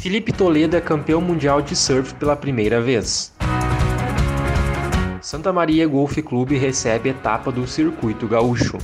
Felipe 0.00 0.32
Toledo 0.32 0.78
é 0.78 0.80
campeão 0.80 1.20
mundial 1.20 1.60
de 1.60 1.76
surf 1.76 2.14
pela 2.14 2.34
primeira 2.34 2.80
vez. 2.80 3.34
Santa 5.20 5.52
Maria 5.52 5.86
Golf 5.86 6.16
Clube 6.24 6.56
recebe 6.56 7.10
etapa 7.10 7.52
do 7.52 7.66
Circuito 7.66 8.26
Gaúcho. 8.26 8.78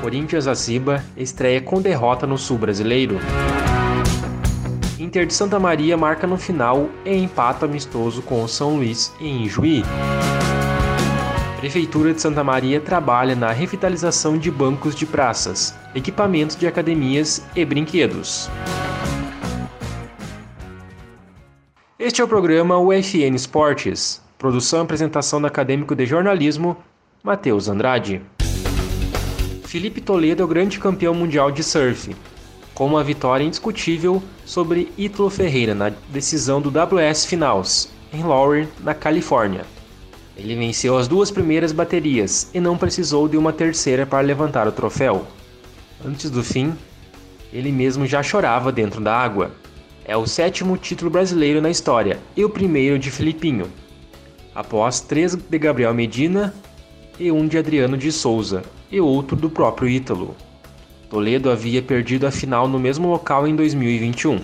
Corinthians 0.00 0.46
Aciba 0.46 1.04
estreia 1.16 1.60
com 1.60 1.82
derrota 1.82 2.28
no 2.28 2.38
Sul 2.38 2.58
Brasileiro. 2.58 3.18
Inter 5.00 5.26
de 5.26 5.34
Santa 5.34 5.58
Maria 5.58 5.96
marca 5.96 6.28
no 6.28 6.38
final 6.38 6.88
e 7.04 7.12
empata 7.12 7.66
amistoso 7.66 8.22
com 8.22 8.44
o 8.44 8.48
São 8.48 8.76
Luís 8.76 9.12
em 9.20 9.48
Juí. 9.48 9.82
Prefeitura 11.58 12.14
de 12.14 12.22
Santa 12.22 12.44
Maria 12.44 12.80
trabalha 12.80 13.34
na 13.34 13.50
revitalização 13.50 14.38
de 14.38 14.48
bancos 14.48 14.94
de 14.94 15.04
praças, 15.04 15.74
equipamentos 15.92 16.54
de 16.54 16.68
academias 16.68 17.44
e 17.56 17.64
brinquedos. 17.64 18.48
Este 22.00 22.22
é 22.22 22.24
o 22.24 22.28
programa 22.28 22.78
UFN 22.78 23.34
Esportes, 23.34 24.22
produção 24.38 24.78
e 24.78 24.82
apresentação 24.84 25.38
do 25.38 25.46
acadêmico 25.46 25.94
de 25.94 26.06
jornalismo 26.06 26.74
Matheus 27.22 27.68
Andrade. 27.68 28.22
Felipe 29.64 30.00
Toledo 30.00 30.40
é 30.40 30.44
o 30.46 30.48
grande 30.48 30.78
campeão 30.80 31.12
mundial 31.12 31.50
de 31.52 31.62
surf, 31.62 32.16
com 32.72 32.86
uma 32.86 33.04
vitória 33.04 33.44
indiscutível 33.44 34.22
sobre 34.46 34.90
Ítalo 34.96 35.28
Ferreira 35.28 35.74
na 35.74 35.90
decisão 36.08 36.58
do 36.58 36.70
WS 36.70 37.26
Finals, 37.26 37.90
em 38.14 38.22
Lowry, 38.22 38.66
na 38.80 38.94
Califórnia. 38.94 39.66
Ele 40.38 40.56
venceu 40.56 40.96
as 40.96 41.06
duas 41.06 41.30
primeiras 41.30 41.70
baterias 41.70 42.50
e 42.54 42.60
não 42.60 42.78
precisou 42.78 43.28
de 43.28 43.36
uma 43.36 43.52
terceira 43.52 44.06
para 44.06 44.26
levantar 44.26 44.66
o 44.66 44.72
troféu. 44.72 45.26
Antes 46.02 46.30
do 46.30 46.42
fim, 46.42 46.72
ele 47.52 47.70
mesmo 47.70 48.06
já 48.06 48.22
chorava 48.22 48.72
dentro 48.72 49.02
da 49.02 49.14
água. 49.14 49.50
É 50.04 50.16
o 50.16 50.26
sétimo 50.26 50.76
título 50.76 51.10
brasileiro 51.10 51.60
na 51.60 51.70
história 51.70 52.18
e 52.36 52.44
o 52.44 52.50
primeiro 52.50 52.98
de 52.98 53.10
Filipinho, 53.10 53.70
após 54.54 55.00
três 55.00 55.34
de 55.34 55.58
Gabriel 55.58 55.94
Medina 55.94 56.54
e 57.18 57.30
um 57.30 57.46
de 57.46 57.58
Adriano 57.58 57.96
de 57.96 58.10
Souza 58.10 58.62
e 58.90 59.00
outro 59.00 59.36
do 59.36 59.50
próprio 59.50 59.88
Ítalo. 59.88 60.34
Toledo 61.08 61.50
havia 61.50 61.82
perdido 61.82 62.26
a 62.26 62.30
final 62.30 62.66
no 62.66 62.78
mesmo 62.78 63.08
local 63.08 63.46
em 63.46 63.54
2021. 63.54 64.40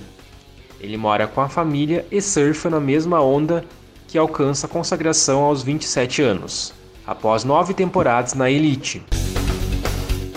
Ele 0.81 0.97
mora 0.97 1.27
com 1.27 1.41
a 1.41 1.49
família 1.49 2.07
e 2.11 2.21
surfa 2.21 2.69
na 2.69 2.81
mesma 2.81 3.21
onda 3.21 3.65
que 4.07 4.19
alcança 4.19 4.67
a 4.67 4.71
consagração 4.71 5.43
aos 5.43 5.63
27 5.63 6.23
anos, 6.23 6.73
após 7.07 7.45
nove 7.45 7.73
temporadas 7.73 8.35
na 8.35 8.51
Elite. 8.51 9.03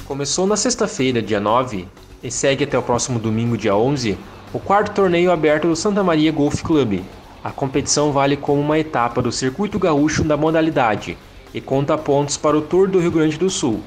Começou 0.05 0.47
na 0.47 0.55
sexta-feira, 0.55 1.21
dia 1.21 1.39
9, 1.39 1.87
e 2.23 2.31
segue 2.31 2.63
até 2.63 2.77
o 2.77 2.83
próximo 2.83 3.19
domingo, 3.19 3.57
dia 3.57 3.75
11, 3.75 4.17
o 4.51 4.59
quarto 4.59 4.95
torneio 4.95 5.31
aberto 5.31 5.67
do 5.67 5.75
Santa 5.75 6.03
Maria 6.03 6.31
Golf 6.31 6.63
Club. 6.63 7.01
A 7.43 7.51
competição 7.51 8.11
vale 8.11 8.35
como 8.35 8.59
uma 8.59 8.79
etapa 8.79 9.21
do 9.21 9.31
circuito 9.31 9.77
gaúcho 9.77 10.23
da 10.23 10.35
modalidade 10.35 11.17
e 11.53 11.61
conta 11.61 11.97
pontos 11.97 12.35
para 12.35 12.57
o 12.57 12.61
Tour 12.61 12.89
do 12.89 12.99
Rio 12.99 13.11
Grande 13.11 13.37
do 13.37 13.49
Sul. 13.49 13.79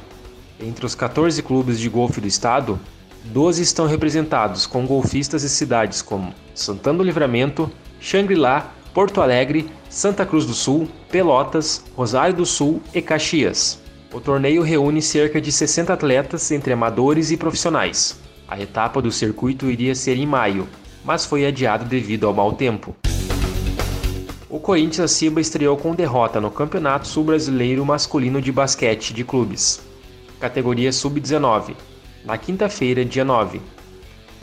Entre 0.60 0.86
os 0.86 0.94
14 0.94 1.42
clubes 1.42 1.80
de 1.80 1.88
golfe 1.88 2.20
do 2.20 2.28
estado, 2.28 2.78
12 3.24 3.60
estão 3.60 3.86
representados 3.86 4.64
com 4.64 4.86
golfistas 4.86 5.42
de 5.42 5.48
cidades 5.48 6.00
como 6.00 6.32
Santana 6.54 6.98
do 6.98 7.04
Livramento, 7.04 7.70
Xangri-Lá, 8.00 8.72
Porto 8.94 9.20
Alegre, 9.20 9.68
Santa 9.88 10.24
Cruz 10.24 10.46
do 10.46 10.54
Sul, 10.54 10.88
Pelotas, 11.10 11.84
Rosário 11.96 12.36
do 12.36 12.46
Sul 12.46 12.80
e 12.94 13.02
Caxias. 13.02 13.80
O 14.12 14.20
torneio 14.20 14.62
reúne 14.62 15.02
cerca 15.02 15.40
de 15.40 15.50
60 15.50 15.92
atletas 15.92 16.50
entre 16.52 16.72
amadores 16.72 17.32
e 17.32 17.36
profissionais. 17.36 18.20
A 18.52 18.60
etapa 18.60 19.00
do 19.00 19.10
circuito 19.10 19.70
iria 19.70 19.94
ser 19.94 20.18
em 20.18 20.26
maio, 20.26 20.68
mas 21.02 21.24
foi 21.24 21.46
adiada 21.46 21.86
devido 21.86 22.26
ao 22.26 22.34
mau 22.34 22.52
tempo. 22.52 22.94
O 24.46 24.60
Corinthians 24.60 25.12
Ciba 25.12 25.40
estreou 25.40 25.74
com 25.74 25.94
derrota 25.94 26.38
no 26.38 26.50
Campeonato 26.50 27.08
Sul-Brasileiro 27.08 27.82
Masculino 27.86 28.42
de 28.42 28.52
Basquete 28.52 29.14
de 29.14 29.24
Clubes, 29.24 29.80
categoria 30.38 30.92
Sub-19, 30.92 31.74
na 32.26 32.36
quinta-feira, 32.36 33.06
dia 33.06 33.24
9. 33.24 33.58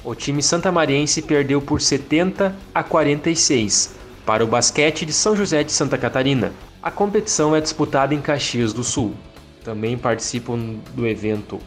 O 0.03 0.15
time 0.15 0.41
santamariense 0.41 1.21
perdeu 1.21 1.61
por 1.61 1.79
70 1.79 2.55
a 2.73 2.81
46 2.81 3.93
para 4.25 4.43
o 4.43 4.47
basquete 4.47 5.05
de 5.05 5.13
São 5.13 5.35
José 5.35 5.63
de 5.63 5.71
Santa 5.71 5.99
Catarina. 5.99 6.51
A 6.81 6.89
competição 6.89 7.55
é 7.55 7.61
disputada 7.61 8.15
em 8.15 8.21
Caxias 8.21 8.73
do 8.73 8.83
Sul. 8.83 9.13
Também 9.63 9.95
participam 9.99 10.79
do 10.95 11.05
evento 11.05 11.59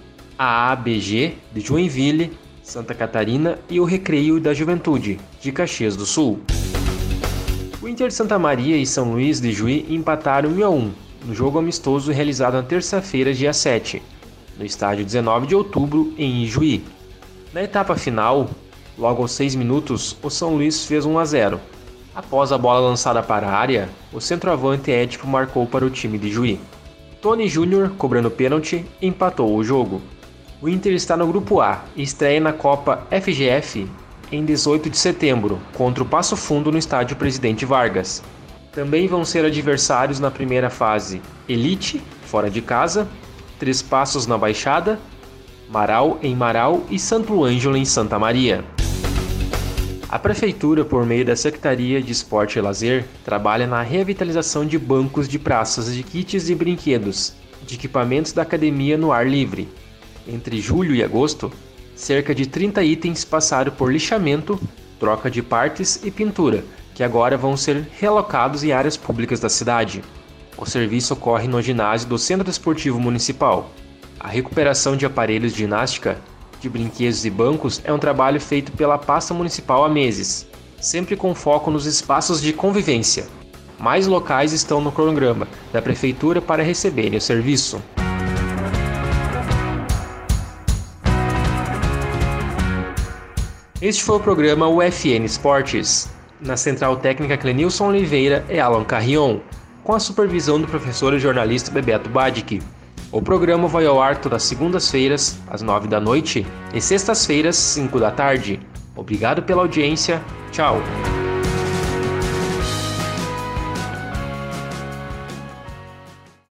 a 0.45 0.73
ABG 0.73 1.37
de 1.53 1.61
Joinville, 1.61 2.33
Santa 2.65 2.93
Catarina 2.95 3.61
e 3.71 3.79
o 3.79 3.85
Recreio 3.85 4.41
da 4.41 4.53
Juventude 4.53 5.21
de 5.41 5.53
Caxias 5.53 5.95
do 5.95 6.05
Sul. 6.05 6.41
O 7.81 7.87
Inter 7.87 8.09
de 8.09 8.15
Santa 8.15 8.41
Maria 8.41 8.77
e 8.77 8.85
São 8.85 9.13
Luís 9.13 9.41
de 9.41 9.53
Juí 9.53 9.87
empataram 9.89 10.51
1 10.51 10.65
a 10.65 10.69
1 10.69 10.93
no 11.27 11.33
jogo 11.33 11.61
amistoso 11.61 12.11
realizado 12.11 12.55
na 12.55 12.65
terça-feira, 12.65 13.33
dia 13.33 13.53
7, 13.53 14.03
no 14.59 14.65
estádio 14.65 15.05
19 15.05 15.47
de 15.47 15.55
outubro 15.55 16.13
em 16.19 16.45
Juí. 16.45 16.83
Na 17.53 17.63
etapa 17.63 17.95
final, 17.95 18.51
logo 18.99 19.23
aos 19.23 19.31
6 19.31 19.55
minutos, 19.55 20.17
o 20.25 20.29
São 20.29 20.57
Luís 20.57 20.85
fez 20.85 21.07
1 21.07 21.19
a 21.21 21.25
0. 21.25 21.61
Após 22.17 22.51
a 22.51 22.59
bola 22.59 22.81
lançada 22.81 23.23
para 23.23 23.47
a 23.47 23.57
área, 23.57 23.89
o 24.13 24.21
centroavante 24.21 24.91
Édipo 24.91 25.25
marcou 25.25 25.69
para 25.69 25.87
o 25.87 25.91
time 25.91 26.19
de 26.19 26.33
Juí. 26.33 26.59
Tony 27.21 27.47
Júnior, 27.47 27.93
cobrando 27.97 28.29
pênalti, 28.29 28.85
empatou 29.01 29.55
o 29.55 29.63
jogo. 29.63 30.03
O 30.63 30.69
Inter 30.69 30.93
está 30.93 31.17
no 31.17 31.27
grupo 31.27 31.61
A 31.61 31.85
e 31.97 32.05
estreia 32.05 32.41
na 32.41 32.53
Copa 32.53 33.05
FGF 33.11 33.85
em 34.31 34.45
18 34.45 34.89
de 34.89 34.97
setembro, 34.97 35.59
contra 35.75 36.05
o 36.05 36.07
Passo 36.07 36.37
Fundo 36.37 36.71
no 36.71 36.79
estádio 36.79 37.17
Presidente 37.17 37.67
Vargas. 37.67 38.23
Também 38.71 39.09
vão 39.09 39.25
ser 39.25 39.45
adversários 39.45 40.21
na 40.21 40.31
primeira 40.31 40.71
fase 40.71 41.21
Elite, 41.49 42.01
fora 42.27 42.49
de 42.49 42.63
casa, 42.63 43.09
Três 43.59 43.83
Passos 43.83 44.29
na 44.29 44.39
Baixada, 44.39 45.01
Marau 45.69 46.21
em 46.23 46.37
Marau 46.37 46.87
e 46.89 46.97
Santo 46.97 47.43
Ângelo 47.43 47.77
em 47.77 47.85
Santa 47.85 48.17
Maria. 48.17 48.65
A 50.09 50.17
Prefeitura, 50.17 50.85
por 50.85 51.05
meio 51.05 51.25
da 51.25 51.35
Secretaria 51.35 52.01
de 52.01 52.13
Esporte 52.13 52.61
e 52.61 52.63
Lazer, 52.63 53.05
trabalha 53.25 53.67
na 53.67 53.83
revitalização 53.83 54.65
de 54.65 54.79
bancos 54.79 55.27
de 55.27 55.41
praças 55.41 55.93
de 55.93 56.05
kits 56.05 56.49
e 56.49 56.55
brinquedos, 56.55 57.35
de 57.67 57.75
equipamentos 57.75 58.33
da 58.33 58.43
academia 58.43 58.97
no 58.97 59.11
ar 59.11 59.27
livre, 59.27 59.69
entre 60.27 60.61
julho 60.61 60.95
e 60.95 61.03
agosto, 61.03 61.53
cerca 61.95 62.35
de 62.35 62.47
30 62.47 62.83
itens 62.83 63.25
passaram 63.25 63.73
por 63.73 63.93
lixamento, 63.93 64.61
troca 64.99 65.31
de 65.31 65.43
partes 65.43 66.01
e 66.05 66.11
pintura, 66.11 66.65
que 66.95 67.03
agora 67.03 67.37
vão 67.37 67.57
ser 67.57 67.89
realocados 67.99 68.63
em 68.63 68.73
áreas 68.73 68.97
públicas 68.97 69.41
da 69.41 69.49
cidade. 69.49 70.03
O 70.57 70.67
serviço 70.67 71.15
ocorre 71.15 71.49
no 71.49 71.61
ginásio 71.63 72.09
do 72.09 72.19
Centro 72.19 72.49
Esportivo 72.51 73.01
Municipal. 73.01 73.71
A 74.21 74.29
recuperação 74.29 74.97
de 74.97 75.07
aparelhos 75.07 75.53
de 75.53 75.59
ginástica, 75.59 76.19
de 76.61 76.69
brinquedos 76.69 77.25
e 77.25 77.31
bancos 77.31 77.81
é 77.85 77.93
um 77.93 77.99
trabalho 77.99 78.41
feito 78.41 78.71
pela 78.73 78.97
pasta 78.97 79.35
municipal 79.35 79.85
há 79.85 79.89
meses, 79.89 80.47
sempre 80.81 81.17
com 81.17 81.35
foco 81.35 81.71
nos 81.71 81.87
espaços 81.87 82.41
de 82.41 82.53
convivência. 82.53 83.27
Mais 83.79 84.07
locais 84.07 84.53
estão 84.53 84.81
no 84.81 84.93
cronograma 84.93 85.49
da 85.73 85.83
prefeitura 85.83 86.41
para 86.41 86.63
receberem 86.63 87.19
o 87.19 87.21
serviço. 87.21 87.83
Este 93.83 94.05
foi 94.05 94.15
o 94.15 94.21
programa 94.21 94.69
UFN 94.69 95.25
Esportes. 95.25 96.09
Na 96.41 96.57
central 96.57 96.99
técnica 96.99 97.37
Clenilson 97.37 97.89
Oliveira 97.89 98.45
e 98.49 98.61
Alan 98.61 98.85
Carrion, 98.85 99.41
com 99.83 99.93
a 99.93 99.99
supervisão 99.99 100.61
do 100.61 100.69
professor 100.69 101.13
e 101.15 101.19
jornalista 101.19 101.69
Bebeto 101.69 102.09
Badic. 102.09 102.63
O 103.11 103.21
programa 103.21 103.67
vai 103.67 103.85
ao 103.85 104.01
ar 104.01 104.19
todas 104.19 104.45
segundas-feiras, 104.45 105.37
às 105.51 105.63
nove 105.63 105.89
da 105.89 105.99
noite, 105.99 106.47
e 106.73 106.81
sextas-feiras, 106.81 107.57
cinco 107.57 107.99
da 107.99 108.13
tarde. 108.13 108.61
Obrigado 108.95 109.43
pela 109.43 109.63
audiência. 109.63 110.23
Tchau. 110.53 110.81